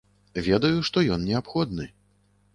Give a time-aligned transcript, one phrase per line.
[0.47, 1.89] Ведаю, што ён неабходны.